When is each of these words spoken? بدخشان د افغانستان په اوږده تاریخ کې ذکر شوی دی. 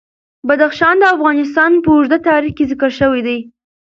بدخشان 0.47 0.95
د 0.99 1.03
افغانستان 1.15 1.71
په 1.83 1.89
اوږده 1.93 2.17
تاریخ 2.29 2.51
کې 2.57 2.65
ذکر 2.71 2.91
شوی 2.99 3.21
دی. 3.27 3.37